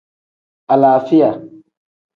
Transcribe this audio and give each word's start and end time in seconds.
Alaafiya. 0.67 1.31